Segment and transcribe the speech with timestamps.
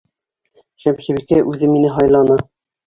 [0.85, 2.43] Шәмсебикә үҙе мине һайланы!